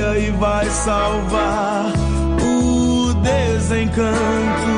[0.00, 1.92] e vai salvar
[2.40, 4.77] o desencanto.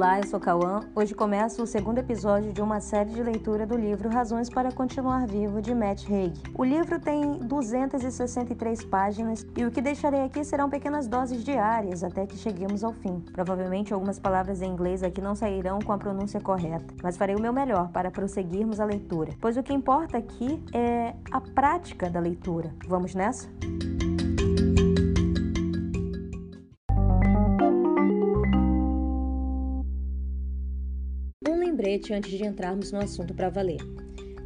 [0.00, 0.80] Olá, eu sou Cauã.
[0.94, 5.26] Hoje começa o segundo episódio de uma série de leitura do livro Razões para Continuar
[5.26, 6.32] Vivo, de Matt Haig.
[6.54, 12.26] O livro tem 263 páginas e o que deixarei aqui serão pequenas doses diárias até
[12.26, 13.20] que cheguemos ao fim.
[13.30, 17.40] Provavelmente algumas palavras em inglês aqui não sairão com a pronúncia correta, mas farei o
[17.40, 22.20] meu melhor para prosseguirmos a leitura, pois o que importa aqui é a prática da
[22.20, 22.74] leitura.
[22.88, 23.50] Vamos nessa?
[31.90, 33.80] Lembrete antes de entrarmos no assunto para valer.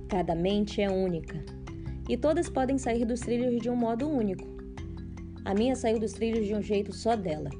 [0.08, 1.44] Cada mente é única
[2.08, 4.46] e todas podem sair dos trilhos de um modo único.
[5.44, 7.50] A minha saiu dos trilhos de um jeito só dela.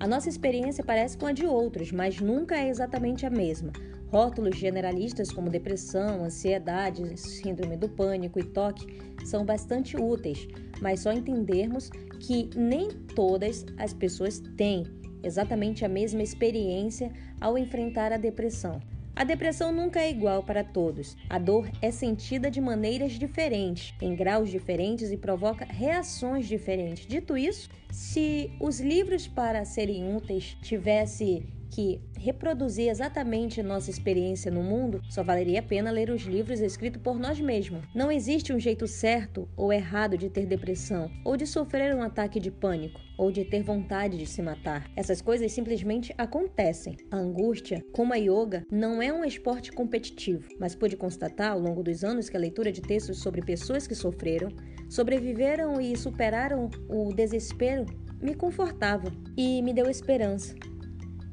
[0.00, 3.72] A nossa experiência parece com a de outros, mas nunca é exatamente a mesma.
[4.08, 10.48] Rótulos generalistas como depressão, ansiedade, síndrome do pânico e toque são bastante úteis,
[10.80, 14.82] mas só entendermos que nem todas as pessoas têm
[15.22, 18.80] exatamente a mesma experiência ao enfrentar a depressão.
[19.18, 21.16] A depressão nunca é igual para todos.
[21.28, 27.04] A dor é sentida de maneiras diferentes, em graus diferentes e provoca reações diferentes.
[27.04, 34.62] Dito isso, se os livros para serem úteis tivesse que reproduzir exatamente nossa experiência no
[34.62, 37.84] mundo, só valeria a pena ler os livros escritos por nós mesmos.
[37.94, 42.40] Não existe um jeito certo ou errado de ter depressão, ou de sofrer um ataque
[42.40, 44.90] de pânico, ou de ter vontade de se matar.
[44.96, 46.96] Essas coisas simplesmente acontecem.
[47.10, 51.82] A angústia, como a yoga, não é um esporte competitivo, mas pude constatar ao longo
[51.82, 54.50] dos anos que a leitura de textos sobre pessoas que sofreram,
[54.88, 57.86] sobreviveram e superaram o desespero
[58.20, 60.54] me confortava e me deu esperança.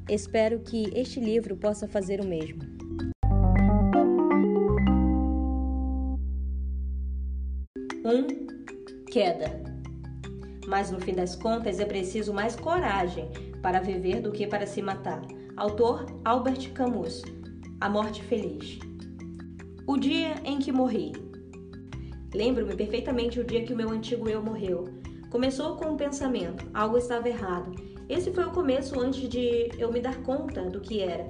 [0.08, 2.62] Espero que este livro possa fazer o mesmo.
[8.04, 9.60] Um, queda.
[10.68, 13.28] Mas no fim das contas é preciso mais coragem
[13.60, 15.22] para viver do que para se matar.
[15.56, 17.22] Autor Albert Camus.
[17.80, 18.78] A Morte Feliz.
[19.88, 21.14] O dia em que morri.
[22.32, 24.84] Lembro-me perfeitamente o dia que o meu antigo eu morreu.
[25.30, 30.00] Começou com um pensamento: algo estava errado esse foi o começo antes de eu me
[30.00, 31.26] dar conta do que era.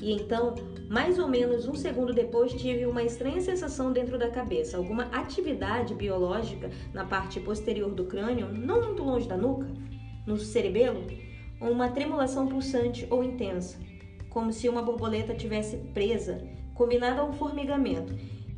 [0.00, 0.54] E então,
[0.88, 5.94] mais ou menos um segundo depois, tive uma estranha sensação dentro da cabeça, alguma atividade
[5.94, 9.66] biológica na parte posterior do crânio, não muito longe da nuca,
[10.26, 11.04] no cerebelo,
[11.60, 13.78] uma tremulação pulsante ou intensa,
[14.30, 16.42] como se uma borboleta tivesse presa,
[16.74, 18.14] combinada a um formigamento.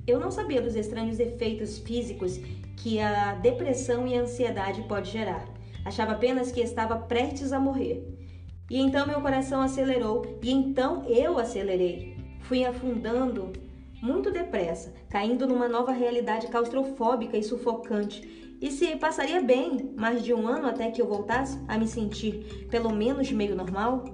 [0.07, 2.39] Eu não sabia dos estranhos efeitos físicos
[2.77, 5.60] que a depressão e a ansiedade pode gerar.
[5.85, 8.07] Achava apenas que estava prestes a morrer.
[8.71, 12.17] E então meu coração acelerou, e então eu acelerei.
[12.43, 13.53] Fui afundando
[14.03, 18.57] muito depressa, caindo numa nova realidade claustrofóbica e sufocante.
[18.61, 22.67] E se passaria bem mais de um ano até que eu voltasse a me sentir
[22.71, 24.05] pelo menos meio normal?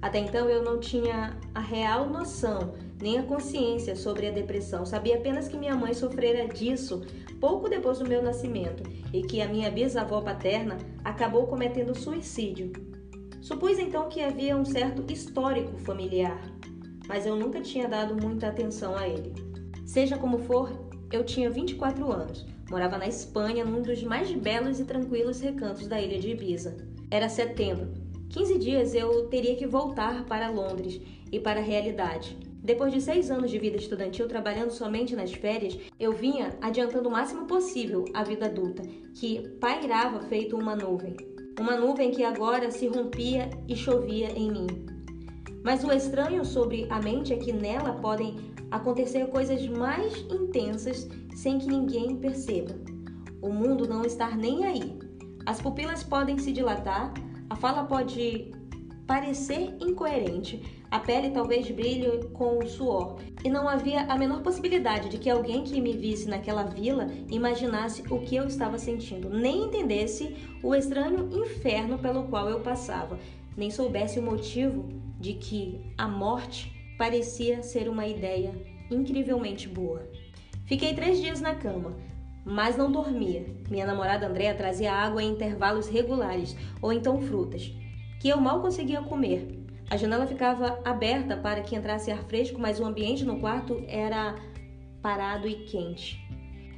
[0.00, 4.86] Até então eu não tinha a real noção, nem a consciência sobre a depressão.
[4.86, 7.02] Sabia apenas que minha mãe sofrera disso
[7.38, 8.82] pouco depois do meu nascimento
[9.12, 12.72] e que a minha bisavó paterna acabou cometendo suicídio.
[13.42, 16.40] Supus então que havia um certo histórico familiar,
[17.06, 19.34] mas eu nunca tinha dado muita atenção a ele.
[19.84, 20.72] Seja como for,
[21.12, 26.00] eu tinha 24 anos, morava na Espanha, num dos mais belos e tranquilos recantos da
[26.00, 26.74] ilha de Ibiza.
[27.10, 27.92] Era setembro.
[28.30, 32.53] 15 dias eu teria que voltar para Londres e para a realidade.
[32.64, 37.12] Depois de seis anos de vida estudantil trabalhando somente nas férias, eu vinha adiantando o
[37.12, 38.82] máximo possível a vida adulta,
[39.12, 41.14] que pairava feito uma nuvem.
[41.60, 44.66] Uma nuvem que agora se rompia e chovia em mim.
[45.62, 48.36] Mas o estranho sobre a mente é que nela podem
[48.70, 52.74] acontecer coisas mais intensas sem que ninguém perceba.
[53.42, 54.98] O mundo não está nem aí.
[55.44, 57.12] As pupilas podem se dilatar,
[57.50, 58.53] a fala pode
[59.06, 65.08] parecer incoerente, a pele talvez brilhe com o suor, e não havia a menor possibilidade
[65.08, 69.64] de que alguém que me visse naquela vila imaginasse o que eu estava sentindo, nem
[69.64, 73.18] entendesse o estranho inferno pelo qual eu passava,
[73.56, 74.88] nem soubesse o motivo
[75.20, 78.54] de que a morte parecia ser uma ideia
[78.90, 80.08] incrivelmente boa.
[80.64, 81.94] Fiquei três dias na cama,
[82.44, 83.44] mas não dormia.
[83.70, 87.72] Minha namorada Andréa trazia água em intervalos regulares, ou então frutas
[88.24, 89.46] que eu mal conseguia comer.
[89.90, 94.34] A janela ficava aberta para que entrasse ar fresco, mas o ambiente no quarto era
[95.02, 96.26] parado e quente.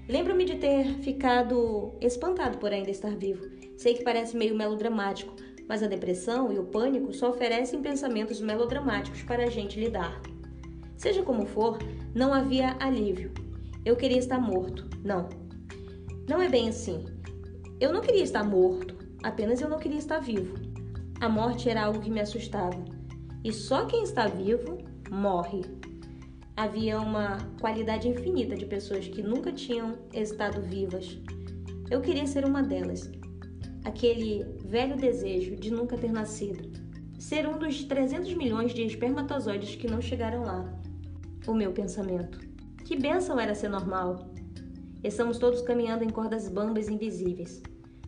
[0.09, 3.47] Lembro-me de ter ficado espantado por ainda estar vivo.
[3.79, 5.37] Sei que parece meio melodramático,
[5.69, 10.21] mas a depressão e o pânico só oferecem pensamentos melodramáticos para a gente lidar.
[10.97, 11.79] Seja como for,
[12.13, 13.33] não havia alívio.
[13.85, 14.85] Eu queria estar morto.
[15.05, 15.29] Não.
[16.29, 17.05] Não é bem assim.
[17.79, 20.66] Eu não queria estar morto, apenas eu não queria estar vivo.
[21.19, 22.85] A morte era algo que me assustava.
[23.43, 24.77] E só quem está vivo
[25.11, 25.63] morre.
[26.55, 31.19] Havia uma qualidade infinita de pessoas que nunca tinham estado vivas.
[31.91, 33.11] Eu queria ser uma delas.
[33.83, 36.71] Aquele velho desejo de nunca ter nascido.
[37.19, 40.71] Ser um dos 300 milhões de espermatozoides que não chegaram lá.
[41.47, 42.41] O meu pensamento.
[42.85, 44.35] Que bênção era ser normal.
[45.03, 47.63] Estamos todos caminhando em cordas bambas invisíveis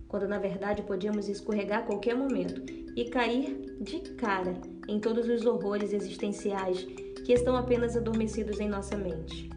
[0.09, 2.63] quando na verdade podíamos escorregar a qualquer momento
[2.97, 4.55] e cair de cara
[4.89, 6.85] em todos os horrores existenciais
[7.25, 9.51] que estão apenas adormecidos em nossa mente.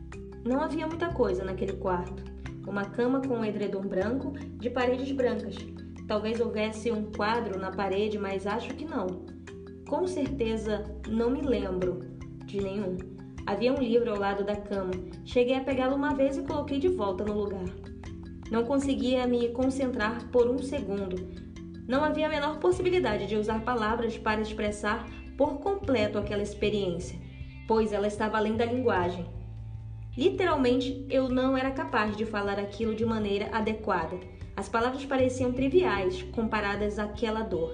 [0.45, 2.23] Não havia muita coisa naquele quarto.
[2.67, 5.55] Uma cama com um edredom branco de paredes brancas.
[6.07, 9.25] Talvez houvesse um quadro na parede, mas acho que não.
[9.87, 11.99] Com certeza não me lembro
[12.45, 12.97] de nenhum.
[13.45, 14.91] Havia um livro ao lado da cama.
[15.25, 17.65] Cheguei a pegá-lo uma vez e coloquei de volta no lugar.
[18.51, 21.15] Não conseguia me concentrar por um segundo.
[21.87, 25.07] Não havia a menor possibilidade de usar palavras para expressar
[25.37, 27.17] por completo aquela experiência,
[27.65, 29.25] pois ela estava além da linguagem.
[30.17, 34.19] Literalmente, eu não era capaz de falar aquilo de maneira adequada.
[34.53, 37.73] As palavras pareciam triviais comparadas àquela dor.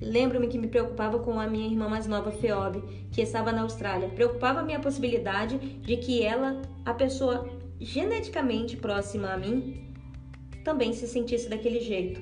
[0.00, 2.80] Lembro-me que me preocupava com a minha irmã mais nova, Feob,
[3.10, 4.08] que estava na Austrália.
[4.10, 9.92] Preocupava-me a possibilidade de que ela, a pessoa geneticamente próxima a mim
[10.64, 12.20] também se sentisse daquele jeito.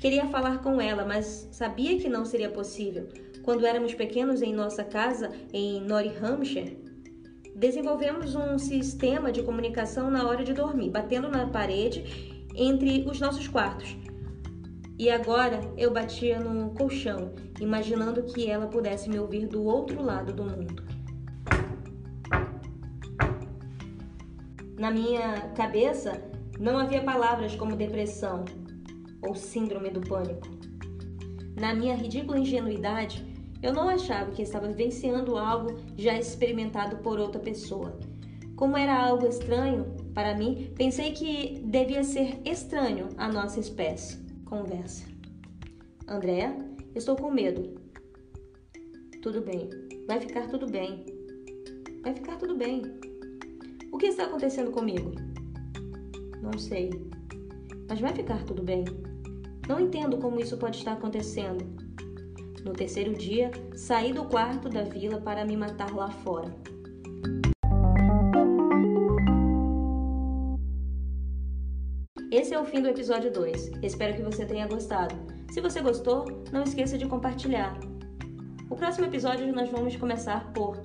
[0.00, 3.08] Queria falar com ela, mas sabia que não seria possível.
[3.42, 6.78] Quando éramos pequenos em nossa casa em Northamptonshire,
[7.54, 13.48] desenvolvemos um sistema de comunicação na hora de dormir, batendo na parede entre os nossos
[13.48, 13.96] quartos.
[14.98, 20.32] E agora eu batia no colchão, imaginando que ela pudesse me ouvir do outro lado
[20.32, 20.89] do mundo.
[24.80, 26.22] Na minha cabeça
[26.58, 28.46] não havia palavras como depressão
[29.20, 30.48] ou síndrome do pânico.
[31.54, 33.22] Na minha ridícula ingenuidade,
[33.62, 38.00] eu não achava que estava vivenciando algo já experimentado por outra pessoa.
[38.56, 39.84] Como era algo estranho
[40.14, 44.16] para mim, pensei que devia ser estranho à nossa espécie.
[44.46, 45.06] Conversa.
[46.08, 46.56] Andréa,
[46.94, 47.78] estou com medo.
[49.20, 49.68] Tudo bem.
[50.06, 51.04] Vai ficar tudo bem.
[52.02, 53.09] Vai ficar tudo bem.
[53.92, 55.12] O que está acontecendo comigo?
[56.40, 56.90] Não sei.
[57.88, 58.84] Mas vai ficar tudo bem.
[59.68, 61.64] Não entendo como isso pode estar acontecendo.
[62.64, 66.54] No terceiro dia, saí do quarto da vila para me matar lá fora.
[72.30, 73.72] Esse é o fim do episódio 2.
[73.82, 75.16] Espero que você tenha gostado.
[75.50, 77.78] Se você gostou, não esqueça de compartilhar.
[78.70, 80.76] O próximo episódio nós vamos começar por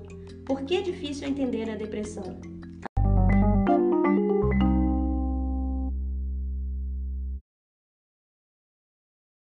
[0.43, 2.54] Por que é difícil entender a depressão?